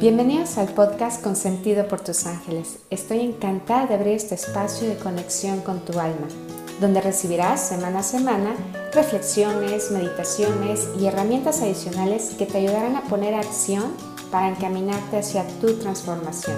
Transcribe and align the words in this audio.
Bienvenidos 0.00 0.56
al 0.56 0.72
podcast 0.72 1.22
Consentido 1.22 1.86
por 1.86 2.00
tus 2.00 2.24
ángeles. 2.24 2.78
Estoy 2.88 3.20
encantada 3.20 3.86
de 3.86 3.96
abrir 3.96 4.14
este 4.14 4.34
espacio 4.34 4.88
de 4.88 4.96
conexión 4.96 5.60
con 5.60 5.84
tu 5.84 6.00
alma, 6.00 6.26
donde 6.80 7.02
recibirás 7.02 7.68
semana 7.68 7.98
a 7.98 8.02
semana 8.02 8.56
reflexiones, 8.94 9.90
meditaciones 9.90 10.88
y 10.98 11.04
herramientas 11.04 11.60
adicionales 11.60 12.34
que 12.38 12.46
te 12.46 12.56
ayudarán 12.56 12.96
a 12.96 13.02
poner 13.02 13.34
acción 13.34 13.94
para 14.30 14.48
encaminarte 14.48 15.18
hacia 15.18 15.46
tu 15.60 15.78
transformación. 15.78 16.56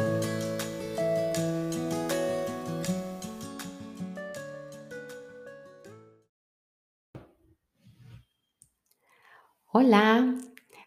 Hola, 9.72 10.36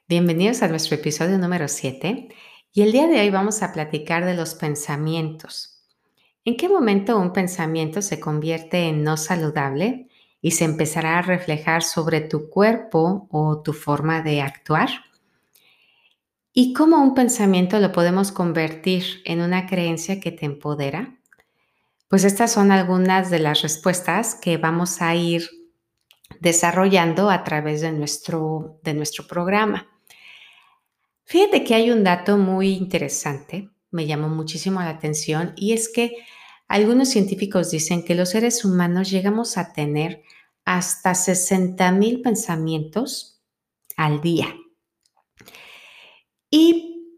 bienvenidos 0.07 0.61
a 0.61 0.69
nuestro 0.69 0.95
episodio 0.95 1.37
número 1.37 1.67
7 1.67 2.29
y 2.75 2.81
el 2.81 2.91
día 2.91 3.07
de 3.07 3.21
hoy 3.21 3.29
vamos 3.29 3.63
a 3.63 3.71
platicar 3.71 4.25
de 4.25 4.33
los 4.33 4.53
pensamientos. 4.53 5.81
¿En 6.43 6.57
qué 6.57 6.67
momento 6.67 7.17
un 7.17 7.31
pensamiento 7.31 8.01
se 8.01 8.19
convierte 8.19 8.89
en 8.89 9.01
no 9.01 9.15
saludable 9.15 10.09
y 10.41 10.51
se 10.51 10.65
empezará 10.65 11.17
a 11.17 11.21
reflejar 11.21 11.83
sobre 11.83 12.19
tu 12.19 12.49
cuerpo 12.49 13.29
o 13.31 13.61
tu 13.61 13.71
forma 13.71 14.21
de 14.21 14.41
actuar? 14.41 14.89
¿Y 16.51 16.73
cómo 16.73 17.01
un 17.01 17.13
pensamiento 17.13 17.79
lo 17.79 17.93
podemos 17.93 18.33
convertir 18.33 19.21
en 19.23 19.39
una 19.39 19.67
creencia 19.67 20.19
que 20.19 20.33
te 20.33 20.45
empodera? 20.45 21.17
Pues 22.09 22.25
estas 22.25 22.51
son 22.51 22.73
algunas 22.73 23.29
de 23.29 23.39
las 23.39 23.61
respuestas 23.61 24.35
que 24.35 24.57
vamos 24.57 25.01
a 25.01 25.15
ir 25.15 25.47
desarrollando 26.41 27.29
a 27.29 27.45
través 27.45 27.79
de 27.79 27.93
nuestro, 27.93 28.81
de 28.83 28.93
nuestro 28.93 29.25
programa. 29.25 29.94
Fíjate 31.25 31.63
que 31.63 31.73
hay 31.73 31.89
un 31.89 32.03
dato 32.03 32.37
muy 32.37 32.73
interesante, 32.73 33.71
me 33.91 34.05
llamó 34.05 34.29
muchísimo 34.29 34.79
la 34.79 34.89
atención, 34.89 35.53
y 35.55 35.73
es 35.73 35.89
que 35.89 36.15
algunos 36.67 37.09
científicos 37.09 37.71
dicen 37.71 38.03
que 38.05 38.15
los 38.15 38.29
seres 38.29 38.63
humanos 38.63 39.09
llegamos 39.09 39.57
a 39.57 39.73
tener 39.73 40.23
hasta 40.65 41.15
60 41.15 41.91
mil 41.91 42.21
pensamientos 42.21 43.41
al 43.97 44.21
día. 44.21 44.55
Y 46.49 47.17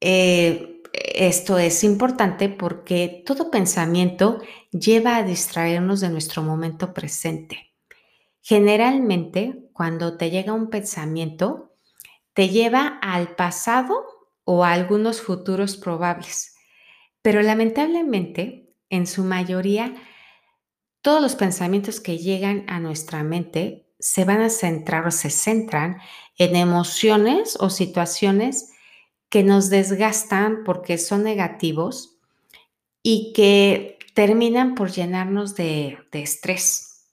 eh, 0.00 0.82
esto 1.14 1.58
es 1.58 1.82
importante 1.84 2.48
porque 2.48 3.22
todo 3.26 3.50
pensamiento 3.50 4.40
lleva 4.70 5.16
a 5.16 5.24
distraernos 5.24 6.00
de 6.00 6.10
nuestro 6.10 6.42
momento 6.42 6.94
presente. 6.94 7.74
Generalmente, 8.40 9.68
cuando 9.72 10.16
te 10.16 10.30
llega 10.30 10.52
un 10.52 10.70
pensamiento, 10.70 11.67
te 12.38 12.50
lleva 12.50 13.00
al 13.02 13.34
pasado 13.34 14.06
o 14.44 14.64
a 14.64 14.70
algunos 14.70 15.20
futuros 15.20 15.76
probables. 15.76 16.54
Pero 17.20 17.42
lamentablemente, 17.42 18.76
en 18.90 19.08
su 19.08 19.24
mayoría, 19.24 19.96
todos 21.02 21.20
los 21.20 21.34
pensamientos 21.34 21.98
que 21.98 22.16
llegan 22.18 22.64
a 22.68 22.78
nuestra 22.78 23.24
mente 23.24 23.88
se 23.98 24.24
van 24.24 24.40
a 24.40 24.50
centrar 24.50 25.04
o 25.04 25.10
se 25.10 25.30
centran 25.30 25.98
en 26.36 26.54
emociones 26.54 27.56
o 27.58 27.70
situaciones 27.70 28.70
que 29.30 29.42
nos 29.42 29.68
desgastan 29.68 30.62
porque 30.62 30.96
son 30.96 31.24
negativos 31.24 32.20
y 33.02 33.32
que 33.32 33.98
terminan 34.14 34.76
por 34.76 34.92
llenarnos 34.92 35.56
de, 35.56 35.98
de 36.12 36.22
estrés. 36.22 37.04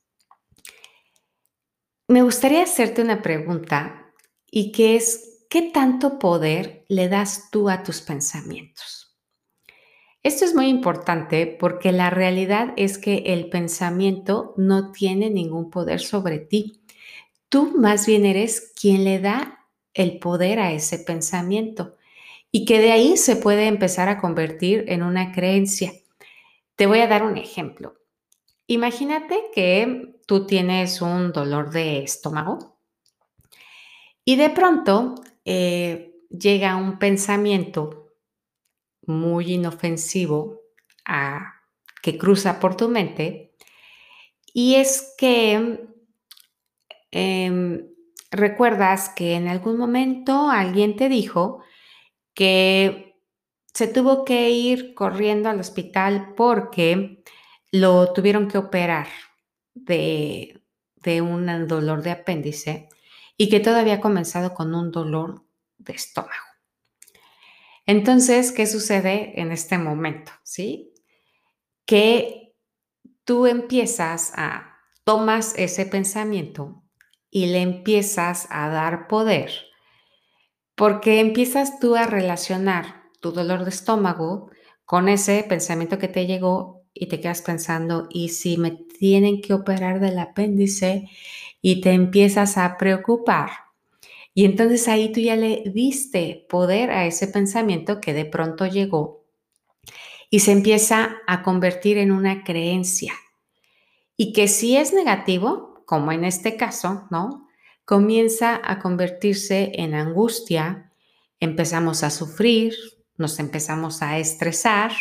Me 2.08 2.22
gustaría 2.22 2.62
hacerte 2.62 3.02
una 3.02 3.24
pregunta 3.24 4.05
y 4.50 4.72
que 4.72 4.96
es, 4.96 5.46
¿qué 5.50 5.64
tanto 5.74 6.20
poder 6.20 6.86
le 6.88 7.10
das 7.10 7.50
tú 7.52 7.70
a 7.70 7.84
tus 7.84 8.02
pensamientos? 8.02 9.06
Esto 10.24 10.44
es 10.44 10.56
muy 10.56 10.68
importante 10.70 11.46
porque 11.46 11.92
la 11.92 12.10
realidad 12.10 12.74
es 12.78 12.98
que 12.98 13.18
el 13.28 13.50
pensamiento 13.50 14.56
no 14.58 14.92
tiene 14.92 15.30
ningún 15.30 15.70
poder 15.70 16.00
sobre 16.00 16.40
ti. 16.40 16.82
Tú 17.48 17.74
más 17.78 18.08
bien 18.08 18.26
eres 18.26 18.74
quien 18.80 19.04
le 19.04 19.20
da 19.20 19.68
el 19.94 20.18
poder 20.18 20.60
a 20.60 20.72
ese 20.72 20.98
pensamiento 20.98 21.96
y 22.52 22.66
que 22.66 22.80
de 22.80 22.92
ahí 22.92 23.18
se 23.18 23.36
puede 23.36 23.68
empezar 23.68 24.10
a 24.10 24.20
convertir 24.20 24.86
en 24.88 25.04
una 25.04 25.32
creencia. 25.32 25.94
Te 26.76 26.88
voy 26.88 27.02
a 27.02 27.08
dar 27.08 27.22
un 27.22 27.38
ejemplo. 27.38 27.96
Imagínate 28.66 29.38
que 29.54 30.18
tú 30.26 30.48
tienes 30.48 31.02
un 31.04 31.34
dolor 31.34 31.70
de 31.70 32.02
estómago 32.02 32.75
y 34.26 34.36
de 34.36 34.50
pronto 34.50 35.16
eh, 35.46 36.16
llega 36.30 36.76
un 36.76 37.00
pensamiento 37.00 38.14
muy 39.06 39.54
inofensivo 39.54 40.62
que 42.02 42.18
cruza 42.18 42.60
por 42.60 42.76
tu 42.76 42.90
mente 42.90 43.56
y 44.54 44.76
es 44.76 45.14
que 45.18 45.88
em, 47.12 47.88
recuerdas 48.32 49.10
que 49.10 49.36
en 49.36 49.48
algún 49.48 49.78
momento 49.78 50.50
alguien 50.50 50.96
te 50.96 51.10
dijo 51.10 51.62
que 52.34 53.20
se 53.74 53.88
tuvo 53.88 54.26
que 54.26 54.50
ir 54.50 54.94
corriendo 54.94 55.50
al 55.50 55.60
hospital 55.60 56.34
porque 56.36 57.24
lo 57.72 58.14
tuvieron 58.14 58.48
que 58.48 58.58
operar 58.58 59.08
de, 59.74 60.62
un 61.22 61.68
dolor 61.68 62.02
de 62.02 62.12
apéndice 62.12 62.90
y 63.38 63.50
que 63.50 63.60
todavía 63.60 63.96
ha 63.96 64.02
comenzado 64.02 64.54
con 64.54 64.74
un 64.76 64.92
dolor 64.92 65.46
de 65.78 65.94
estómago. 65.94 66.34
Entonces, 67.86 68.52
¿qué 68.52 68.66
sucede 68.66 69.40
en 69.40 69.52
este 69.52 69.78
momento? 69.78 70.32
¿Sí? 70.44 70.94
Que 71.86 72.56
tú 73.24 73.46
empiezas 73.46 74.32
a, 74.36 74.78
tomas 75.04 75.54
ese 75.58 75.86
pensamiento 75.86 76.84
y 77.30 77.48
le 77.48 77.62
empiezas 77.62 78.48
a 78.50 78.70
dar 78.70 79.08
poder, 79.08 79.52
porque 80.76 81.20
empiezas 81.20 81.80
tú 81.80 81.96
a 81.96 82.08
relacionar 82.08 83.04
tu 83.20 83.32
dolor 83.32 83.64
de 83.64 83.70
estómago 83.70 84.50
con 84.86 85.10
ese 85.10 85.44
pensamiento 85.44 86.00
que 86.00 86.08
te 86.08 86.26
llegó 86.26 86.84
y 86.94 87.08
te 87.08 87.20
quedas 87.20 87.42
pensando, 87.42 88.08
¿y 88.10 88.30
si 88.30 88.58
me 88.58 88.72
tienen 88.72 89.42
que 89.42 89.54
operar 89.54 90.00
del 90.00 90.18
apéndice? 90.18 91.10
Y 91.68 91.82
te 91.82 91.94
empiezas 91.94 92.60
a 92.60 92.78
preocupar. 92.78 93.50
Y 94.36 94.46
entonces 94.46 94.88
ahí 94.88 95.12
tú 95.12 95.20
ya 95.20 95.36
le 95.36 95.64
diste 95.66 96.46
poder 96.48 96.92
a 96.92 97.08
ese 97.08 97.28
pensamiento 97.28 98.00
que 98.00 98.14
de 98.14 98.26
pronto 98.26 98.68
llegó 98.68 99.26
y 100.30 100.42
se 100.42 100.52
empieza 100.52 101.18
a 101.26 101.42
convertir 101.42 101.98
en 101.98 102.12
una 102.12 102.44
creencia. 102.44 103.14
Y 104.16 104.32
que 104.32 104.48
si 104.48 104.78
es 104.78 104.94
negativo, 104.94 105.82
como 105.88 106.12
en 106.12 106.24
este 106.24 106.56
caso, 106.56 107.08
¿no? 107.10 107.48
Comienza 107.84 108.62
a 108.64 108.78
convertirse 108.78 109.72
en 109.74 109.96
angustia, 109.96 110.92
empezamos 111.40 112.04
a 112.04 112.12
sufrir, 112.12 112.76
nos 113.18 113.40
empezamos 113.40 114.04
a 114.04 114.20
estresar 114.20 114.92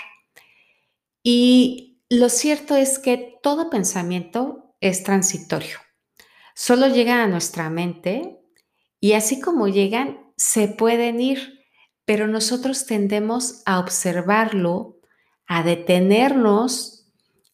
y 1.22 1.98
lo 2.08 2.30
cierto 2.30 2.74
es 2.74 2.98
que 2.98 3.38
todo 3.42 3.68
pensamiento 3.68 4.74
es 4.80 5.04
transitorio. 5.04 5.83
Solo 6.54 6.88
llegan 6.88 7.18
a 7.18 7.26
nuestra 7.26 7.68
mente 7.68 8.38
y 9.00 9.12
así 9.12 9.40
como 9.40 9.68
llegan, 9.68 10.32
se 10.36 10.68
pueden 10.68 11.20
ir, 11.20 11.60
pero 12.04 12.26
nosotros 12.26 12.86
tendemos 12.86 13.62
a 13.66 13.80
observarlo, 13.80 15.00
a 15.46 15.62
detenernos 15.62 16.94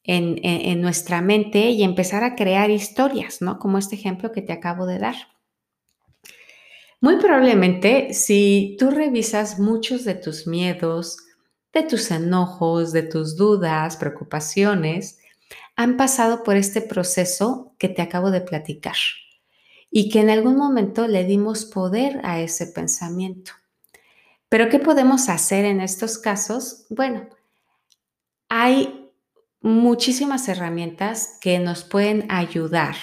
en, 0.05 0.81
nuestra 0.81 1.21
mente 1.22 1.71
y 1.71 1.83
empezar 1.83 2.25
a 2.25 2.34
crear 2.34 2.71
historias, 2.71 3.41
¿no? 3.41 3.59
Como 3.59 3.78
este 3.78 3.95
ejemplo 3.95 4.33
que 4.33 4.42
te 4.42 4.53
acabo 4.53 4.86
de 4.86 4.98
dar. 4.98 5.15
Muy 7.01 7.16
probablemente, 7.16 8.13
si 8.13 8.77
tú 8.78 8.91
revisas 8.91 9.59
muchos 9.59 10.04
de 10.04 10.15
tus 10.15 10.47
miedos, 10.47 11.16
de 11.72 11.84
tus 11.84 12.10
enojos, 12.10 12.92
de 12.92 13.03
tus 13.03 13.36
dudas, 13.36 13.97
preocupaciones, 13.97 15.20
han 15.80 15.97
pasado 15.97 16.42
por 16.42 16.56
este 16.56 16.82
proceso 16.82 17.74
que 17.78 17.88
te 17.88 18.03
acabo 18.03 18.30
de 18.30 18.42
platicar 18.42 18.97
y 19.91 20.10
que 20.10 20.21
en 20.21 20.28
algún 20.28 20.59
momento 20.59 21.09
le 21.09 21.24
dimos 21.24 21.65
poder 21.65 22.21
a 22.22 22.38
ese 22.38 22.66
pensamiento. 22.66 23.53
Pero 24.50 24.68
¿qué 24.68 24.78
podemos 24.78 25.30
hacer 25.30 25.65
en 25.65 25.80
estos 25.80 26.18
casos? 26.18 26.84
Bueno, 26.91 27.30
hay 28.50 29.10
muchísimas 29.62 30.50
herramientas 30.50 31.38
que 31.41 31.59
nos 31.60 31.82
pueden 31.82 32.27
ayudar, 32.28 32.97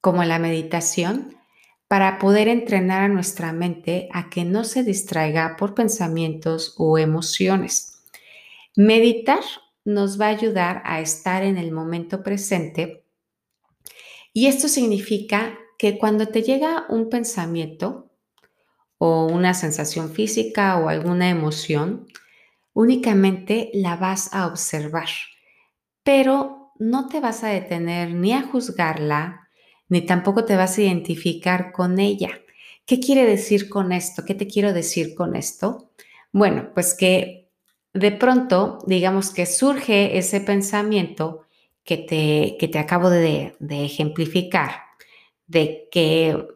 como 0.00 0.24
la 0.24 0.38
meditación, 0.38 1.36
para 1.86 2.18
poder 2.18 2.48
entrenar 2.48 3.02
a 3.02 3.08
nuestra 3.08 3.52
mente 3.52 4.08
a 4.10 4.30
que 4.30 4.46
no 4.46 4.64
se 4.64 4.84
distraiga 4.84 5.56
por 5.58 5.74
pensamientos 5.74 6.76
o 6.78 6.96
emociones. 6.96 8.00
Meditar 8.74 9.42
nos 9.86 10.20
va 10.20 10.26
a 10.26 10.36
ayudar 10.36 10.82
a 10.84 11.00
estar 11.00 11.42
en 11.42 11.56
el 11.56 11.72
momento 11.72 12.22
presente 12.22 13.06
y 14.36 14.48
esto 14.48 14.68
significa 14.68 15.58
que 15.78 15.96
cuando 15.96 16.28
te 16.28 16.42
llega 16.42 16.84
un 16.90 17.08
pensamiento 17.08 18.10
o 18.98 19.24
una 19.24 19.54
sensación 19.54 20.10
física 20.10 20.76
o 20.76 20.90
alguna 20.90 21.30
emoción, 21.30 22.06
únicamente 22.74 23.70
la 23.72 23.96
vas 23.96 24.34
a 24.34 24.46
observar, 24.46 25.08
pero 26.02 26.74
no 26.78 27.08
te 27.08 27.20
vas 27.20 27.44
a 27.44 27.48
detener 27.48 28.12
ni 28.12 28.34
a 28.34 28.42
juzgarla, 28.42 29.48
ni 29.88 30.02
tampoco 30.02 30.44
te 30.44 30.54
vas 30.54 30.76
a 30.76 30.82
identificar 30.82 31.72
con 31.72 31.98
ella. 31.98 32.38
¿Qué 32.84 33.00
quiere 33.00 33.24
decir 33.24 33.70
con 33.70 33.90
esto? 33.90 34.26
¿Qué 34.26 34.34
te 34.34 34.46
quiero 34.46 34.74
decir 34.74 35.14
con 35.14 35.34
esto? 35.34 35.92
Bueno, 36.30 36.72
pues 36.74 36.92
que 36.92 37.45
de 37.96 38.12
pronto, 38.12 38.78
digamos 38.86 39.30
que 39.30 39.46
surge 39.46 40.18
ese 40.18 40.40
pensamiento 40.40 41.46
que 41.84 41.96
te, 41.96 42.56
que 42.58 42.68
te 42.68 42.78
acabo 42.78 43.10
de, 43.10 43.56
ejemplificar, 43.70 44.82
de 45.46 45.88
que 45.90 46.46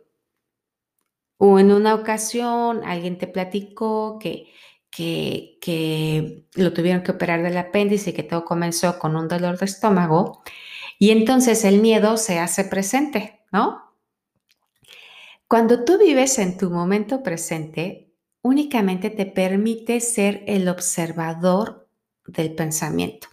en 1.39 1.73
una 1.73 1.95
ocasión 1.95 2.83
alguien 2.85 3.17
te 3.17 3.27
platicó 3.27 4.19
que, 4.19 4.53
que, 4.91 5.59
que, 5.61 6.45
lo 6.55 6.73
tuvieron 6.73 7.03
que 7.03 7.13
operar 7.13 7.43
del 7.43 7.57
apéndice 7.57 8.11
y 8.11 8.13
que 8.13 8.23
todo 8.23 8.45
comenzó 8.45 8.99
con 8.99 9.17
un 9.17 9.29
dolor 9.29 9.59
de 9.59 9.67
estómago. 9.67 10.43
Y 10.99 11.11
entonces 11.11 11.65
el 11.65 11.81
miedo 11.81 12.17
se 12.19 12.39
hace 12.39 12.65
presente, 12.65 13.41
¿no? 13.53 13.95
Cuando 15.49 15.85
tú 15.85 15.99
vives 15.99 16.39
en 16.39 16.59
tu 16.59 16.71
momento 16.71 17.23
presente, 17.23 18.10
únicamente 18.43 19.11
te 19.11 19.27
permite 19.27 20.01
ser 20.01 20.43
el 20.47 20.69
observador 20.69 21.89
del 22.27 22.55
pensamiento. 22.55 23.29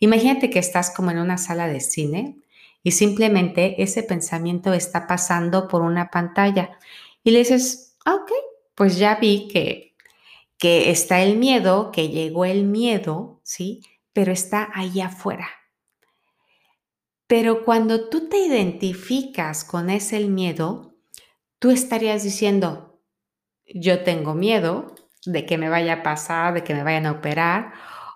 Imagínate 0.00 0.50
que 0.50 0.58
estás 0.58 0.90
como 0.90 1.10
en 1.10 1.18
una 1.18 1.38
sala 1.38 1.66
de 1.66 1.80
cine 1.80 2.36
y 2.82 2.92
simplemente 2.92 3.82
ese 3.82 4.02
pensamiento 4.02 4.72
está 4.72 5.06
pasando 5.06 5.68
por 5.68 5.82
una 5.82 6.10
pantalla 6.10 6.78
y 7.24 7.32
le 7.32 7.40
dices, 7.40 7.96
ah, 8.04 8.14
ok, 8.14 8.30
pues 8.74 8.96
ya 8.96 9.16
vi 9.16 9.48
que, 9.48 9.94
que 10.56 10.90
está 10.90 11.22
el 11.22 11.36
miedo, 11.36 11.90
que 11.92 12.08
llegó 12.08 12.44
el 12.44 12.64
miedo, 12.64 13.40
¿sí? 13.42 13.82
Pero 14.12 14.32
está 14.32 14.70
ahí 14.74 15.00
afuera. 15.00 15.48
Pero 17.26 17.64
cuando 17.64 18.08
tú 18.08 18.28
te 18.28 18.38
identificas 18.38 19.64
con 19.64 19.90
ese 19.90 20.20
miedo, 20.20 20.94
tú 21.58 21.70
estarías 21.70 22.22
diciendo, 22.22 22.97
yo 23.74 24.02
tengo 24.02 24.34
miedo 24.34 24.94
de 25.24 25.46
que 25.46 25.58
me 25.58 25.68
vaya 25.68 25.94
a 25.94 26.02
pasar, 26.02 26.54
de 26.54 26.64
que 26.64 26.74
me 26.74 26.82
vayan 26.82 27.06
a 27.06 27.12
operar, 27.12 27.72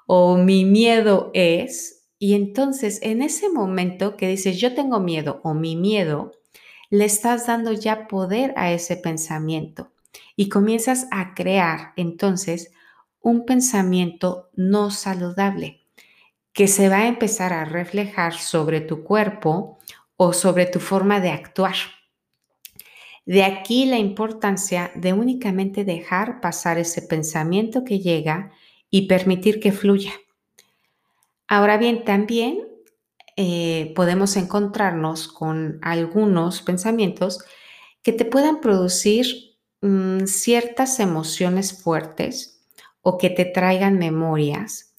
o 0.06 0.36
mi 0.36 0.64
miedo 0.64 1.30
es, 1.34 2.08
y 2.18 2.34
entonces 2.34 3.00
en 3.02 3.22
ese 3.22 3.48
momento 3.48 4.16
que 4.16 4.28
dices, 4.28 4.58
yo 4.58 4.74
tengo 4.74 5.00
miedo 5.00 5.40
o 5.42 5.54
mi 5.54 5.76
miedo, 5.76 6.32
le 6.90 7.04
estás 7.04 7.46
dando 7.46 7.72
ya 7.72 8.06
poder 8.06 8.52
a 8.56 8.72
ese 8.72 8.96
pensamiento 8.96 9.92
y 10.36 10.48
comienzas 10.48 11.06
a 11.10 11.34
crear 11.34 11.92
entonces 11.96 12.72
un 13.20 13.46
pensamiento 13.46 14.50
no 14.54 14.90
saludable 14.90 15.86
que 16.52 16.68
se 16.68 16.88
va 16.88 16.98
a 16.98 17.06
empezar 17.08 17.52
a 17.52 17.64
reflejar 17.64 18.34
sobre 18.34 18.80
tu 18.80 19.04
cuerpo 19.04 19.78
o 20.16 20.32
sobre 20.32 20.66
tu 20.66 20.80
forma 20.80 21.18
de 21.20 21.30
actuar. 21.30 21.76
De 23.24 23.44
aquí 23.44 23.84
la 23.84 23.98
importancia 23.98 24.90
de 24.94 25.12
únicamente 25.12 25.84
dejar 25.84 26.40
pasar 26.40 26.78
ese 26.78 27.02
pensamiento 27.02 27.84
que 27.84 28.00
llega 28.00 28.52
y 28.90 29.06
permitir 29.06 29.60
que 29.60 29.72
fluya. 29.72 30.12
Ahora 31.46 31.76
bien, 31.76 32.04
también 32.04 32.66
eh, 33.36 33.92
podemos 33.94 34.36
encontrarnos 34.36 35.28
con 35.28 35.78
algunos 35.82 36.62
pensamientos 36.62 37.44
que 38.02 38.12
te 38.12 38.24
puedan 38.24 38.60
producir 38.60 39.56
mm, 39.80 40.26
ciertas 40.26 40.98
emociones 40.98 41.80
fuertes 41.80 42.66
o 43.00 43.18
que 43.18 43.30
te 43.30 43.44
traigan 43.44 43.98
memorias. 43.98 44.94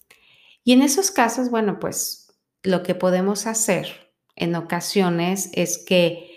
Y 0.64 0.72
en 0.72 0.82
esos 0.82 1.10
casos, 1.10 1.50
bueno, 1.50 1.78
pues 1.78 2.32
lo 2.62 2.82
que 2.82 2.94
podemos 2.94 3.46
hacer 3.46 4.12
en 4.34 4.54
ocasiones 4.54 5.50
es 5.52 5.78
que 5.78 6.33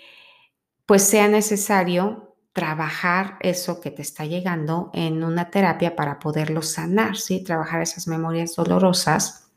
pues 0.88 1.02
sea 1.02 1.28
necesario 1.28 2.34
trabajar 2.54 3.36
eso 3.40 3.78
que 3.78 3.90
te 3.90 4.00
está 4.00 4.24
llegando 4.24 4.90
en 4.94 5.22
una 5.22 5.50
terapia 5.50 5.94
para 5.94 6.18
poderlo 6.18 6.62
sanar, 6.62 7.18
¿sí? 7.18 7.44
Trabajar 7.44 7.82
esas 7.82 8.08
memorias 8.08 8.56
dolorosas 8.56 9.50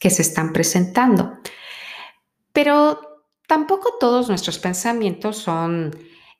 que 0.00 0.10
se 0.10 0.22
están 0.22 0.52
presentando. 0.52 1.38
Pero 2.52 3.22
tampoco 3.46 3.94
todos 4.00 4.28
nuestros 4.28 4.58
pensamientos 4.58 5.36
son, 5.38 5.96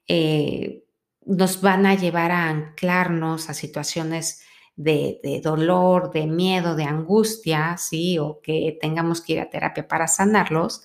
eh, 0.08 0.82
nos 1.24 1.60
van 1.60 1.86
a 1.86 1.94
llevar 1.94 2.32
a 2.32 2.48
anclarnos 2.48 3.48
a 3.48 3.54
situaciones 3.54 4.42
de, 4.74 5.40
dolor, 5.40 6.10
de 6.10 6.26
miedo, 6.26 6.74
de 6.74 6.82
angustia, 6.82 7.76
¿sí? 7.76 8.18
O 8.18 8.40
que 8.42 8.76
tengamos 8.80 9.20
que 9.20 9.34
ir 9.34 9.40
a 9.40 9.50
terapia 9.50 9.86
para 9.86 10.08
sanarlos, 10.08 10.82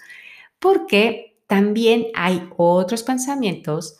porque 0.60 1.29
también 1.50 2.10
hay 2.14 2.48
otros 2.58 3.02
pensamientos 3.02 3.98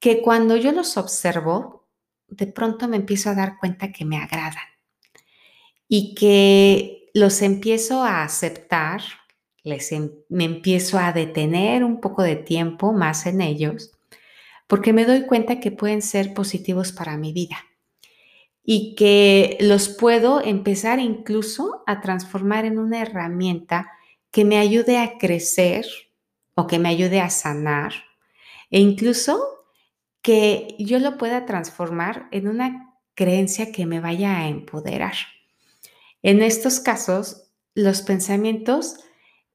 que 0.00 0.22
cuando 0.22 0.56
yo 0.56 0.72
los 0.72 0.96
observo, 0.96 1.86
de 2.28 2.46
pronto 2.46 2.88
me 2.88 2.96
empiezo 2.96 3.28
a 3.28 3.34
dar 3.34 3.58
cuenta 3.58 3.92
que 3.92 4.06
me 4.06 4.16
agradan 4.16 4.64
y 5.86 6.14
que 6.14 7.10
los 7.12 7.42
empiezo 7.42 8.02
a 8.02 8.22
aceptar, 8.22 9.02
les 9.64 9.92
em, 9.92 10.12
me 10.30 10.44
empiezo 10.44 10.98
a 10.98 11.12
detener 11.12 11.84
un 11.84 12.00
poco 12.00 12.22
de 12.22 12.36
tiempo 12.36 12.94
más 12.94 13.26
en 13.26 13.42
ellos, 13.42 13.92
porque 14.66 14.94
me 14.94 15.04
doy 15.04 15.26
cuenta 15.26 15.60
que 15.60 15.70
pueden 15.70 16.00
ser 16.00 16.32
positivos 16.32 16.92
para 16.92 17.18
mi 17.18 17.34
vida 17.34 17.58
y 18.64 18.94
que 18.94 19.58
los 19.60 19.90
puedo 19.90 20.42
empezar 20.42 21.00
incluso 21.00 21.82
a 21.86 22.00
transformar 22.00 22.64
en 22.64 22.78
una 22.78 23.02
herramienta 23.02 23.90
que 24.30 24.46
me 24.46 24.56
ayude 24.56 24.96
a 24.96 25.18
crecer 25.18 25.84
o 26.58 26.66
que 26.66 26.80
me 26.80 26.88
ayude 26.88 27.20
a 27.20 27.30
sanar 27.30 27.92
e 28.68 28.80
incluso 28.80 29.38
que 30.22 30.74
yo 30.80 30.98
lo 30.98 31.16
pueda 31.16 31.46
transformar 31.46 32.26
en 32.32 32.48
una 32.48 32.96
creencia 33.14 33.70
que 33.70 33.86
me 33.86 34.00
vaya 34.00 34.38
a 34.38 34.48
empoderar. 34.48 35.14
En 36.20 36.42
estos 36.42 36.80
casos, 36.80 37.52
los 37.76 38.02
pensamientos 38.02 38.96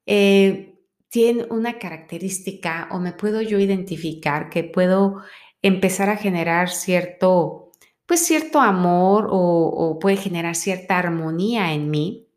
eh, 0.06 0.80
tienen 1.10 1.46
una 1.50 1.78
característica 1.78 2.88
o 2.90 2.98
me 2.98 3.12
puedo 3.12 3.42
yo 3.42 3.58
identificar 3.58 4.48
que 4.48 4.64
puedo 4.64 5.22
empezar 5.60 6.08
a 6.08 6.16
generar 6.16 6.70
cierto, 6.70 7.70
pues 8.06 8.20
cierto 8.24 8.60
amor 8.60 9.28
o, 9.30 9.98
puede 10.00 10.16
generar 10.16 10.56
cierta 10.56 10.96
armonía 10.98 11.74
en 11.74 11.90
mí. 11.90 12.28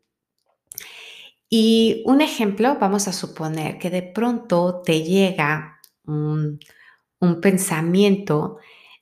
Y 1.48 2.02
un 2.06 2.20
ejemplo, 2.20 2.76
vamos 2.78 3.08
a 3.08 3.12
suponer 3.12 3.78
que 3.78 3.90
de 3.90 4.02
pronto 4.02 4.82
te 4.84 5.02
llega 5.02 5.80
un, 6.04 6.60
pensamiento 7.40 8.58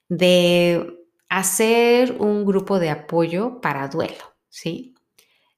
de 0.09 1.07
hacer 1.29 2.17
un 2.19 2.45
grupo 2.45 2.79
de 2.79 2.91
apoyo 2.91 3.61
para 3.61 3.89
duelo, 3.89 4.37
¿sí? 4.49 4.97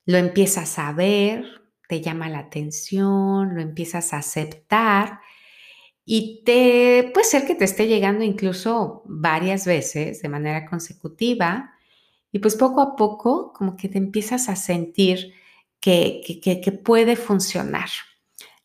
lo 0.08 0.16
empiezas 0.16 0.78
a 0.78 0.90
ver, 0.94 1.44
te 1.86 2.00
llama 2.00 2.30
la 2.30 2.38
atención, 2.38 3.54
lo 3.54 3.60
empiezas 3.60 4.14
a 4.14 4.18
aceptar 4.18 5.20
y 6.06 6.42
te 6.46 7.10
puede 7.12 7.26
ser 7.26 7.46
que 7.46 7.54
te 7.54 7.66
esté 7.66 7.86
llegando 7.86 8.24
incluso 8.24 9.02
varias 9.04 9.66
veces 9.66 10.22
de 10.22 10.30
manera 10.30 10.64
consecutiva 10.64 11.74
y 12.32 12.38
pues 12.38 12.56
poco 12.56 12.80
a 12.80 12.96
poco 12.96 13.52
como 13.52 13.76
que 13.76 13.90
te 13.90 13.98
empiezas 13.98 14.48
a 14.48 14.56
sentir 14.56 15.34
que, 15.80 16.40
que, 16.42 16.72
puede 16.72 17.16
funcionar. 17.16 17.88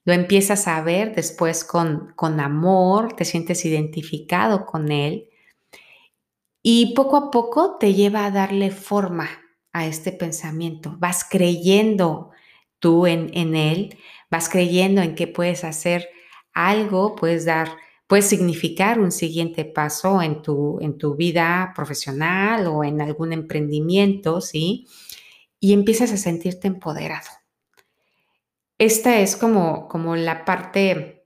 Lo 0.06 0.14
empiezas 0.14 0.68
a 0.68 0.82
ver 0.82 1.16
después 1.16 1.64
con, 1.64 2.14
con 2.16 2.40
amor, 2.40 3.14
te 3.14 3.26
sientes 3.26 3.66
identificado 3.66 4.66
con 4.66 4.92
él 4.92 5.30
y 6.62 6.94
poco 6.94 7.18
a 7.18 7.32
poco 7.32 7.78
te 7.78 7.94
lleva 7.94 8.26
a 8.26 8.32
darle 8.32 8.72
forma 8.72 9.30
a 9.74 9.86
este 9.86 10.12
pensamiento, 10.12 10.96
vas 11.00 11.26
creyendo 11.30 12.32
tú 12.80 13.08
en, 13.08 13.32
en 13.34 13.56
él, 13.56 13.98
vas 14.30 14.50
creyendo 14.50 15.02
en 15.02 15.16
que 15.16 15.28
puedes 15.28 15.64
hacer 15.64 16.08
algo, 16.54 17.16
puedes 17.16 17.46
dar, 17.46 17.70
puedes 18.08 18.28
significar 18.28 19.00
un 19.00 19.12
siguiente 19.12 19.66
paso 19.66 20.22
en 20.22 20.42
tu, 20.42 20.80
en 20.82 20.98
tu 20.98 21.16
vida 21.16 21.74
profesional 21.76 22.68
o 22.68 22.84
en 22.84 23.02
algún 23.02 23.34
emprendimiento, 23.34 24.42
¿sí? 24.42 24.88
Y 25.64 25.72
empiezas 25.72 26.12
a 26.12 26.18
sentirte 26.18 26.68
empoderado. 26.68 27.30
Esta 28.78 29.22
es 29.22 29.38
como, 29.38 29.88
como 29.88 30.18
la 30.18 30.44
parte 30.44 31.26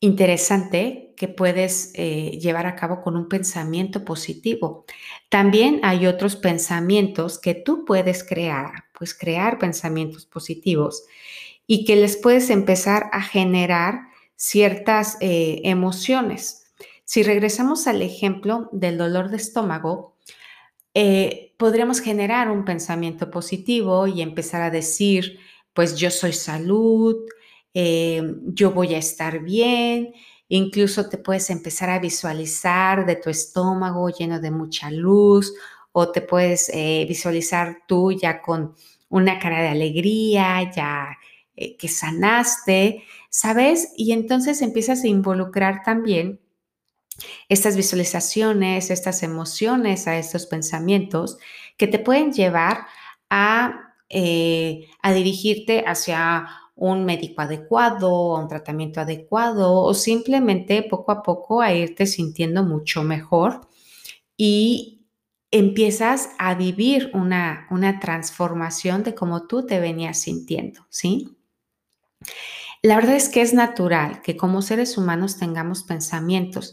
interesante 0.00 1.12
que 1.18 1.28
puedes 1.28 1.92
eh, 1.96 2.38
llevar 2.40 2.66
a 2.66 2.76
cabo 2.76 3.02
con 3.02 3.14
un 3.14 3.28
pensamiento 3.28 4.06
positivo. 4.06 4.86
También 5.28 5.80
hay 5.82 6.06
otros 6.06 6.34
pensamientos 6.34 7.38
que 7.38 7.52
tú 7.52 7.84
puedes 7.84 8.24
crear, 8.24 8.84
pues 8.98 9.12
crear 9.12 9.58
pensamientos 9.58 10.24
positivos 10.24 11.04
y 11.66 11.84
que 11.84 11.96
les 11.96 12.16
puedes 12.16 12.48
empezar 12.48 13.10
a 13.12 13.20
generar 13.20 14.08
ciertas 14.34 15.18
eh, 15.20 15.60
emociones. 15.64 16.72
si 17.04 17.22
regresamos 17.22 17.86
al 17.86 18.00
ejemplo 18.00 18.70
del 18.72 18.96
dolor 18.96 19.28
de 19.28 19.36
estómago, 19.36 20.16
eh, 20.94 21.45
podríamos 21.56 22.00
generar 22.00 22.50
un 22.50 22.64
pensamiento 22.64 23.30
positivo 23.30 24.06
y 24.06 24.22
empezar 24.22 24.62
a 24.62 24.70
decir, 24.70 25.38
pues 25.72 25.96
yo 25.96 26.10
soy 26.10 26.32
salud, 26.32 27.16
eh, 27.74 28.22
yo 28.46 28.72
voy 28.72 28.94
a 28.94 28.98
estar 28.98 29.40
bien, 29.40 30.12
incluso 30.48 31.08
te 31.08 31.18
puedes 31.18 31.50
empezar 31.50 31.90
a 31.90 31.98
visualizar 31.98 33.06
de 33.06 33.16
tu 33.16 33.30
estómago 33.30 34.08
lleno 34.10 34.40
de 34.40 34.50
mucha 34.50 34.90
luz 34.90 35.54
o 35.92 36.10
te 36.12 36.22
puedes 36.22 36.70
eh, 36.72 37.04
visualizar 37.08 37.78
tú 37.88 38.12
ya 38.12 38.42
con 38.42 38.74
una 39.08 39.38
cara 39.38 39.62
de 39.62 39.68
alegría, 39.68 40.70
ya 40.74 41.16
que 41.78 41.88
sanaste, 41.88 43.04
¿sabes? 43.30 43.92
Y 43.96 44.12
entonces 44.12 44.60
empiezas 44.60 45.04
a 45.04 45.08
involucrar 45.08 45.82
también 45.84 46.38
estas 47.48 47.76
visualizaciones, 47.76 48.90
estas 48.90 49.22
emociones, 49.22 50.06
a 50.06 50.18
estos 50.18 50.46
pensamientos 50.46 51.38
que 51.76 51.86
te 51.86 51.98
pueden 51.98 52.32
llevar 52.32 52.86
a, 53.30 53.94
eh, 54.08 54.86
a 55.02 55.12
dirigirte 55.12 55.84
hacia 55.86 56.46
un 56.74 57.04
médico 57.04 57.40
adecuado, 57.40 58.36
a 58.36 58.40
un 58.40 58.48
tratamiento 58.48 59.00
adecuado 59.00 59.82
o 59.82 59.94
simplemente 59.94 60.82
poco 60.82 61.10
a 61.10 61.22
poco 61.22 61.62
a 61.62 61.72
irte 61.72 62.06
sintiendo 62.06 62.62
mucho 62.62 63.02
mejor 63.02 63.62
y 64.36 65.06
empiezas 65.50 66.30
a 66.38 66.54
vivir 66.54 67.10
una, 67.14 67.66
una 67.70 67.98
transformación 67.98 69.02
de 69.04 69.14
cómo 69.14 69.46
tú 69.46 69.64
te 69.64 69.80
venías 69.80 70.18
sintiendo, 70.20 70.86
¿sí? 70.90 71.36
La 72.86 72.94
verdad 72.94 73.16
es 73.16 73.28
que 73.28 73.40
es 73.42 73.52
natural 73.52 74.22
que 74.22 74.36
como 74.36 74.62
seres 74.62 74.96
humanos 74.96 75.38
tengamos 75.38 75.82
pensamientos, 75.82 76.70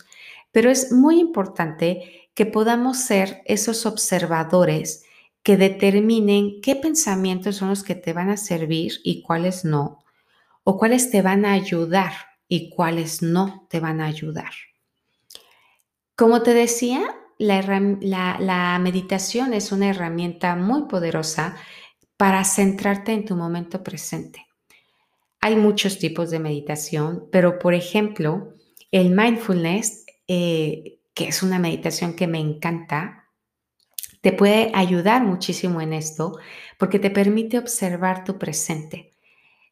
pero 0.51 0.69
es 0.69 0.91
muy 0.91 1.19
importante 1.19 2.29
que 2.35 2.45
podamos 2.45 2.99
ser 2.99 3.41
esos 3.45 3.87
observadores 3.87 5.05
que 5.41 5.57
determinen 5.57 6.61
qué 6.61 6.75
pensamientos 6.75 7.55
son 7.55 7.69
los 7.69 7.81
que 7.81 7.95
te 7.95 8.13
van 8.13 8.29
a 8.29 8.37
servir 8.37 8.99
y 9.03 9.23
cuáles 9.23 9.65
no, 9.65 10.03
o 10.63 10.77
cuáles 10.77 11.09
te 11.09 11.23
van 11.23 11.45
a 11.45 11.53
ayudar 11.53 12.13
y 12.47 12.69
cuáles 12.69 13.23
no 13.23 13.65
te 13.67 13.79
van 13.79 13.99
a 13.99 14.05
ayudar. 14.05 14.51
Como 16.15 16.43
te 16.43 16.53
decía, 16.53 17.01
la, 17.39 18.79
meditación 18.79 19.55
es 19.55 19.71
una 19.71 19.89
herramienta 19.89 20.55
muy 20.55 20.83
poderosa 20.83 21.55
para 22.17 22.43
centrarte 22.43 23.13
en 23.13 23.25
tu 23.25 23.35
momento 23.35 23.81
presente. 23.81 24.45
Hay 25.45 25.57
muchos 25.57 25.99
tipos 25.99 26.31
de 26.31 26.39
meditación, 26.39 27.27
pero 27.29 27.59
por 27.59 27.73
ejemplo, 27.73 28.53
el 28.91 29.11
mindfulness 29.11 30.05
eh, 30.25 31.01
que 31.13 31.27
es 31.27 31.43
una 31.43 31.59
meditación 31.59 32.13
que 32.13 32.27
me 32.27 32.39
encanta, 32.39 33.25
te 34.21 34.31
puede 34.31 34.71
ayudar 34.73 35.25
muchísimo 35.25 35.81
en 35.81 35.91
esto 35.91 36.39
porque 36.77 36.97
te 36.97 37.09
permite 37.09 37.57
observar 37.57 38.23
tu 38.23 38.39
presente. 38.39 39.11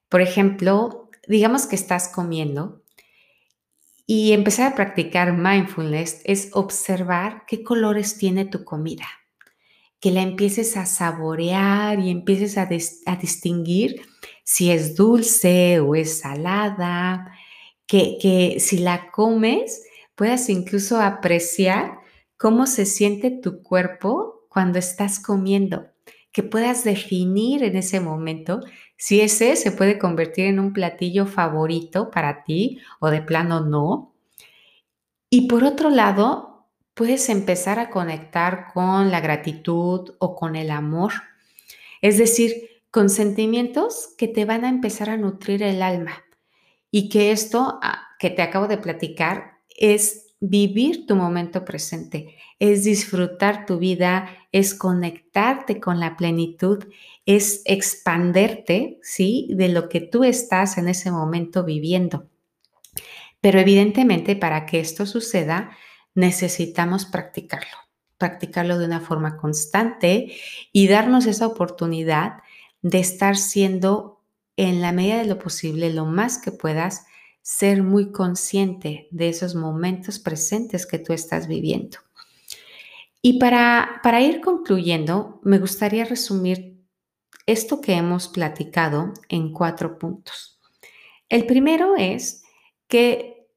Por 0.09 0.19
ejemplo, 0.19 1.09
digamos 1.25 1.67
que 1.67 1.77
estás 1.77 2.09
comiendo 2.09 2.83
y 4.05 4.33
empezar 4.33 4.73
a 4.73 4.75
practicar 4.75 5.31
mindfulness 5.31 6.19
es 6.25 6.49
observar 6.51 7.45
qué 7.47 7.63
colores 7.63 8.17
tiene 8.17 8.43
tu 8.43 8.65
comida, 8.65 9.07
que 10.01 10.11
la 10.11 10.21
empieces 10.21 10.75
a 10.75 10.85
saborear 10.85 11.97
y 12.01 12.09
empieces 12.09 12.57
a, 12.57 12.63
a 13.05 13.15
distinguir 13.15 14.01
si 14.43 14.71
es 14.71 14.95
dulce 14.95 15.79
o 15.79 15.95
es 15.95 16.19
salada, 16.19 17.31
que, 17.85 18.17
que 18.21 18.59
si 18.59 18.77
la 18.77 19.11
comes, 19.11 19.83
puedas 20.15 20.49
incluso 20.49 20.99
apreciar 20.99 21.99
cómo 22.37 22.65
se 22.65 22.85
siente 22.85 23.31
tu 23.31 23.61
cuerpo 23.61 24.45
cuando 24.49 24.79
estás 24.79 25.19
comiendo, 25.19 25.87
que 26.31 26.43
puedas 26.43 26.83
definir 26.83 27.63
en 27.63 27.75
ese 27.75 27.99
momento 27.99 28.61
si 28.97 29.21
ese 29.21 29.55
se 29.55 29.71
puede 29.71 29.97
convertir 29.97 30.45
en 30.45 30.59
un 30.59 30.73
platillo 30.73 31.25
favorito 31.25 32.11
para 32.11 32.43
ti 32.43 32.79
o 32.99 33.09
de 33.09 33.21
plano 33.21 33.61
no. 33.61 34.13
Y 35.29 35.47
por 35.47 35.63
otro 35.63 35.89
lado, 35.89 36.67
puedes 36.93 37.29
empezar 37.29 37.79
a 37.79 37.89
conectar 37.89 38.67
con 38.73 39.09
la 39.11 39.21
gratitud 39.21 40.13
o 40.19 40.35
con 40.35 40.55
el 40.55 40.71
amor, 40.71 41.13
es 42.01 42.17
decir, 42.17 42.70
con 42.91 43.09
sentimientos 43.09 44.13
que 44.17 44.27
te 44.27 44.45
van 44.45 44.65
a 44.65 44.69
empezar 44.69 45.09
a 45.09 45.17
nutrir 45.17 45.63
el 45.63 45.81
alma 45.81 46.23
y 46.91 47.09
que 47.09 47.31
esto 47.31 47.79
ah, 47.81 48.09
que 48.19 48.29
te 48.29 48.41
acabo 48.41 48.67
de 48.67 48.77
platicar 48.77 49.59
es 49.69 50.27
vivir 50.41 51.05
tu 51.05 51.15
momento 51.15 51.63
presente, 51.63 52.35
es 52.59 52.83
disfrutar 52.83 53.65
tu 53.65 53.77
vida, 53.77 54.29
es 54.51 54.75
conectarte 54.75 55.79
con 55.79 55.99
la 55.99 56.17
plenitud, 56.17 56.83
es 57.25 57.61
expanderte, 57.65 58.99
¿sí? 59.01 59.47
De 59.51 59.69
lo 59.69 59.87
que 59.87 60.01
tú 60.01 60.23
estás 60.23 60.77
en 60.77 60.87
ese 60.87 61.11
momento 61.11 61.63
viviendo. 61.63 62.27
Pero 63.39 63.59
evidentemente 63.59 64.35
para 64.35 64.65
que 64.65 64.79
esto 64.79 65.05
suceda, 65.05 65.71
necesitamos 66.13 67.05
practicarlo, 67.05 67.77
practicarlo 68.17 68.77
de 68.77 68.85
una 68.85 68.99
forma 68.99 69.37
constante 69.37 70.33
y 70.73 70.87
darnos 70.87 71.25
esa 71.27 71.47
oportunidad 71.47 72.41
de 72.81 72.99
estar 72.99 73.37
siendo 73.37 74.21
en 74.57 74.81
la 74.81 74.91
medida 74.91 75.17
de 75.17 75.25
lo 75.25 75.39
posible, 75.39 75.93
lo 75.93 76.05
más 76.05 76.37
que 76.37 76.51
puedas, 76.51 77.05
ser 77.41 77.81
muy 77.81 78.11
consciente 78.11 79.07
de 79.11 79.29
esos 79.29 79.55
momentos 79.55 80.19
presentes 80.19 80.85
que 80.85 80.99
tú 80.99 81.13
estás 81.13 81.47
viviendo. 81.47 81.97
Y 83.21 83.39
para, 83.39 83.99
para 84.03 84.21
ir 84.21 84.41
concluyendo, 84.41 85.39
me 85.43 85.59
gustaría 85.59 86.05
resumir 86.05 86.79
esto 87.45 87.81
que 87.81 87.93
hemos 87.93 88.27
platicado 88.27 89.13
en 89.29 89.51
cuatro 89.51 89.97
puntos. 89.97 90.59
El 91.29 91.45
primero 91.45 91.95
es 91.95 92.43
que 92.87 93.47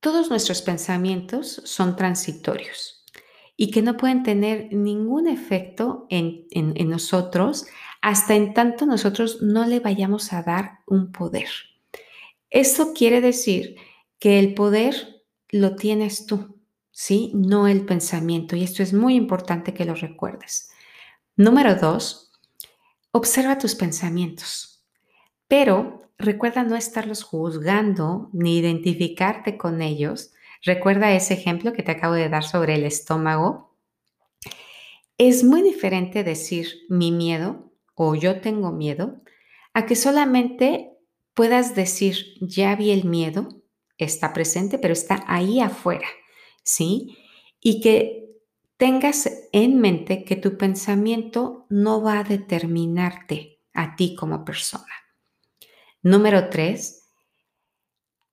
todos 0.00 0.30
nuestros 0.30 0.62
pensamientos 0.62 1.62
son 1.64 1.96
transitorios 1.96 3.04
y 3.56 3.70
que 3.70 3.82
no 3.82 3.96
pueden 3.96 4.22
tener 4.22 4.72
ningún 4.72 5.28
efecto 5.28 6.06
en, 6.10 6.46
en 6.50 6.90
nosotros 6.90 7.66
hasta 8.02 8.34
en 8.34 8.52
tanto 8.52 8.84
nosotros 8.84 9.40
no 9.42 9.64
le 9.64 9.78
vayamos 9.78 10.32
a 10.32 10.42
dar 10.42 10.80
un 10.86 11.12
poder. 11.12 11.48
Eso 12.50 12.92
quiere 12.92 13.20
decir 13.20 13.76
que 14.18 14.40
el 14.40 14.54
poder 14.54 15.22
lo 15.48 15.76
tienes 15.76 16.26
tú, 16.26 16.58
¿sí? 16.90 17.30
No 17.34 17.68
el 17.68 17.86
pensamiento. 17.86 18.56
Y 18.56 18.64
esto 18.64 18.82
es 18.82 18.92
muy 18.92 19.14
importante 19.14 19.72
que 19.72 19.84
lo 19.84 19.94
recuerdes. 19.94 20.70
Número 21.36 21.76
dos, 21.76 22.32
observa 23.12 23.56
tus 23.56 23.76
pensamientos, 23.76 24.84
pero 25.46 26.10
recuerda 26.18 26.64
no 26.64 26.74
estarlos 26.74 27.22
juzgando 27.22 28.30
ni 28.32 28.58
identificarte 28.58 29.56
con 29.56 29.80
ellos. 29.80 30.32
Recuerda 30.62 31.12
ese 31.12 31.34
ejemplo 31.34 31.72
que 31.72 31.84
te 31.84 31.92
acabo 31.92 32.14
de 32.14 32.28
dar 32.28 32.42
sobre 32.42 32.74
el 32.74 32.84
estómago. 32.84 33.76
Es 35.18 35.44
muy 35.44 35.62
diferente 35.62 36.24
decir 36.24 36.68
mi 36.88 37.12
miedo 37.12 37.71
o 38.04 38.14
yo 38.14 38.40
tengo 38.40 38.72
miedo 38.72 39.22
a 39.74 39.86
que 39.86 39.96
solamente 39.96 40.98
puedas 41.34 41.74
decir, 41.74 42.16
ya 42.40 42.74
vi 42.74 42.90
el 42.90 43.04
miedo, 43.04 43.62
está 43.96 44.32
presente, 44.32 44.78
pero 44.78 44.92
está 44.92 45.24
ahí 45.28 45.60
afuera, 45.60 46.08
¿sí? 46.64 47.16
Y 47.60 47.80
que 47.80 48.28
tengas 48.76 49.30
en 49.52 49.80
mente 49.80 50.24
que 50.24 50.36
tu 50.36 50.58
pensamiento 50.58 51.66
no 51.70 52.02
va 52.02 52.18
a 52.18 52.24
determinarte 52.24 53.60
a 53.72 53.94
ti 53.94 54.16
como 54.16 54.44
persona. 54.44 54.92
Número 56.02 56.50
tres, 56.50 57.08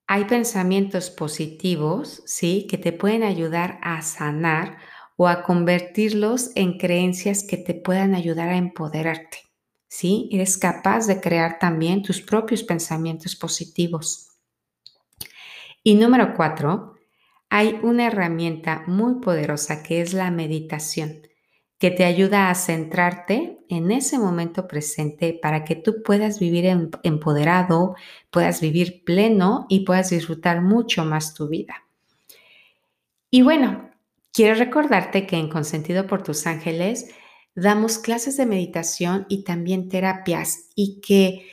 hay 0.07 0.25
pensamientos 0.25 1.11
positivos, 1.11 2.23
¿sí? 2.25 2.65
Que 2.67 2.79
te 2.79 2.91
pueden 2.91 3.21
ayudar 3.21 3.79
a 3.83 4.01
sanar 4.01 4.79
o 5.15 5.27
a 5.27 5.43
convertirlos 5.43 6.51
en 6.55 6.79
creencias 6.79 7.43
que 7.43 7.57
te 7.57 7.75
puedan 7.75 8.15
ayudar 8.15 8.49
a 8.49 8.57
empoderarte. 8.57 9.48
¿Sí? 9.89 10.29
Eres 10.31 10.57
capaz 10.57 11.07
de 11.07 11.19
crear 11.19 11.59
también 11.59 12.01
tus 12.01 12.21
propios 12.21 12.63
pensamientos 12.63 13.35
positivos. 13.35 14.29
Y 15.83 15.95
número 15.95 16.33
cuatro, 16.35 16.95
hay 17.49 17.79
una 17.81 18.07
herramienta 18.07 18.83
muy 18.85 19.15
poderosa 19.15 19.83
que 19.83 20.01
es 20.01 20.13
la 20.13 20.29
meditación, 20.31 21.27
que 21.79 21.89
te 21.89 22.05
ayuda 22.05 22.49
a 22.49 22.55
centrarte 22.55 23.59
en 23.69 23.91
ese 23.91 24.19
momento 24.19 24.67
presente 24.67 25.37
para 25.41 25.63
que 25.63 25.75
tú 25.75 26.03
puedas 26.03 26.39
vivir 26.39 26.65
empoderado, 27.03 27.95
puedas 28.29 28.61
vivir 28.61 29.03
pleno 29.03 29.65
y 29.69 29.85
puedas 29.85 30.11
disfrutar 30.11 30.61
mucho 30.61 31.05
más 31.05 31.33
tu 31.33 31.47
vida. 31.47 31.85
Y 33.31 33.41
bueno, 33.41 33.89
quiero 34.33 34.55
recordarte 34.55 35.25
que 35.25 35.37
en 35.37 35.49
Consentido 35.49 36.05
por 36.05 36.21
tus 36.23 36.45
ángeles 36.45 37.13
damos 37.55 37.97
clases 37.97 38.37
de 38.37 38.45
meditación 38.45 39.25
y 39.29 39.43
también 39.43 39.89
terapias 39.89 40.69
y 40.75 41.01
que 41.01 41.47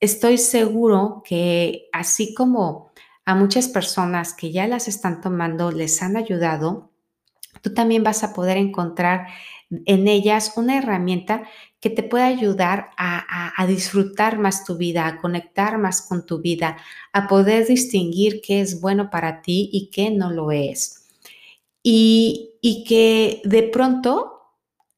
estoy 0.00 0.38
seguro 0.38 1.22
que 1.24 1.88
así 1.92 2.34
como 2.34 2.90
a 3.24 3.34
muchas 3.34 3.68
personas 3.68 4.34
que 4.34 4.52
ya 4.52 4.66
las 4.68 4.88
están 4.88 5.20
tomando 5.20 5.72
les 5.72 6.00
han 6.02 6.16
ayudado, 6.16 6.90
tú 7.60 7.74
también 7.74 8.04
vas 8.04 8.22
a 8.22 8.32
poder 8.32 8.56
encontrar 8.56 9.26
en 9.70 10.06
ellas 10.06 10.52
una 10.56 10.78
herramienta 10.78 11.42
que 11.80 11.90
te 11.90 12.02
pueda 12.02 12.26
ayudar 12.26 12.90
a, 12.96 13.66
disfrutar 13.66 14.38
más 14.38 14.64
tu 14.64 14.76
vida, 14.76 15.06
a 15.06 15.18
conectar 15.18 15.76
más 15.78 16.02
con 16.02 16.24
tu 16.24 16.40
vida, 16.40 16.76
a 17.12 17.26
poder 17.26 17.66
distinguir 17.66 18.40
qué 18.40 18.60
es 18.60 18.80
bueno 18.80 19.10
para 19.10 19.42
ti 19.42 19.68
y 19.72 19.90
qué 19.90 20.10
no 20.10 20.30
lo 20.30 20.52
es. 20.52 21.06
Y, 21.82 22.54
y 22.60 22.84
que 22.84 23.40
de 23.44 23.64
pronto 23.64 24.35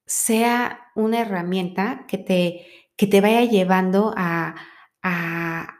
sea 0.08 0.90
una 0.96 1.20
herramienta 1.20 2.06
que 2.08 2.18
te, 2.18 2.66
que 2.96 3.06
te 3.06 3.20
vaya 3.20 3.44
llevando 3.44 4.12
a, 4.16 4.56
a, 5.02 5.74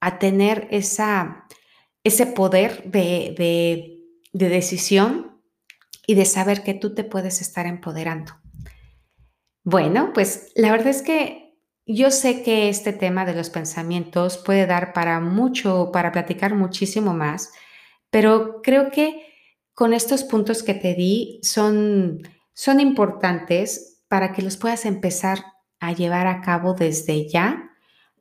a 0.00 0.18
tener 0.18 0.66
esa, 0.70 1.46
ese 2.02 2.26
poder 2.26 2.82
de, 2.90 3.34
de, 3.38 4.00
de 4.32 4.48
decisión 4.48 5.40
y 6.06 6.14
de 6.14 6.24
saber 6.24 6.62
que 6.64 6.74
tú 6.74 6.94
te 6.94 7.04
puedes 7.04 7.40
estar 7.40 7.66
empoderando. 7.66 8.32
Bueno, 9.62 10.12
pues 10.12 10.50
la 10.56 10.70
verdad 10.72 10.88
es 10.88 11.02
que 11.02 11.58
yo 11.86 12.10
sé 12.10 12.42
que 12.42 12.70
este 12.70 12.92
tema 12.92 13.26
de 13.26 13.34
los 13.34 13.50
pensamientos 13.50 14.38
puede 14.38 14.66
dar 14.66 14.94
para 14.94 15.20
mucho, 15.20 15.90
para 15.92 16.12
platicar 16.12 16.54
muchísimo 16.54 17.12
más, 17.12 17.52
pero 18.10 18.62
creo 18.62 18.90
que 18.90 19.26
con 19.74 19.92
estos 19.92 20.24
puntos 20.24 20.62
que 20.62 20.74
te 20.74 20.94
di 20.94 21.40
son, 21.42 22.22
son 22.54 22.80
importantes 22.80 24.02
para 24.08 24.32
que 24.32 24.42
los 24.42 24.56
puedas 24.56 24.86
empezar 24.86 25.44
a 25.80 25.92
llevar 25.92 26.26
a 26.26 26.40
cabo 26.40 26.72
desde 26.74 27.28
ya 27.28 27.70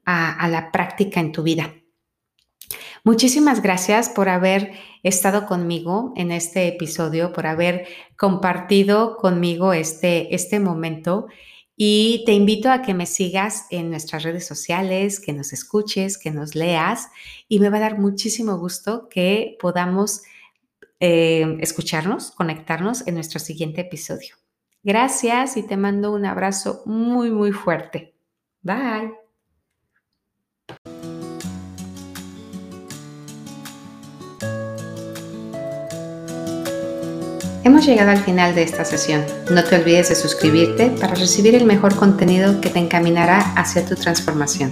a, 0.05 0.47
la 0.49 0.71
práctica 0.71 1.21
en 1.21 1.31
tu 1.31 1.43
vida. 1.43 1.73
Muchísimas 3.05 3.61
gracias 3.61 4.09
por 4.09 4.27
haber 4.27 4.73
estado 5.03 5.45
conmigo 5.45 6.13
en 6.15 6.31
este 6.31 6.67
episodio, 6.67 7.31
por 7.31 7.45
haber 7.47 7.85
compartido 8.17 9.17
conmigo 9.17 9.73
este, 9.73 10.33
este 10.33 10.59
momento. 10.59 11.27
Y 11.75 12.23
te 12.25 12.33
invito 12.33 12.71
a 12.71 12.81
que 12.81 12.93
me 12.93 13.05
sigas 13.05 13.65
en 13.69 13.89
nuestras 13.89 14.23
redes 14.23 14.45
sociales, 14.45 15.19
que 15.19 15.33
nos 15.33 15.53
escuches, 15.53 16.17
que 16.17 16.31
nos 16.31 16.55
leas 16.55 17.09
y 17.47 17.59
me 17.59 17.69
va 17.69 17.77
a 17.77 17.81
dar 17.81 17.99
muchísimo 17.99 18.57
gusto 18.57 19.09
que 19.09 19.57
podamos 19.59 20.21
eh, 21.05 21.57
escucharnos, 21.59 22.31
conectarnos 22.31 23.05
en 23.07 23.15
nuestro 23.15 23.37
siguiente 23.37 23.81
episodio. 23.81 24.35
Gracias 24.83 25.57
y 25.57 25.63
te 25.63 25.75
mando 25.75 26.13
un 26.13 26.25
abrazo 26.25 26.81
muy, 26.85 27.29
muy 27.29 27.51
fuerte. 27.51 28.15
Bye. 28.61 29.11
Hemos 37.65 37.85
llegado 37.85 38.11
al 38.11 38.19
final 38.19 38.55
de 38.55 38.63
esta 38.63 38.85
sesión. 38.85 39.25
No 39.51 39.61
te 39.65 39.75
olvides 39.75 40.07
de 40.07 40.15
suscribirte 40.15 40.89
para 41.01 41.15
recibir 41.15 41.53
el 41.55 41.65
mejor 41.65 41.97
contenido 41.97 42.61
que 42.61 42.69
te 42.69 42.79
encaminará 42.79 43.39
hacia 43.57 43.85
tu 43.85 43.95
transformación. 43.95 44.71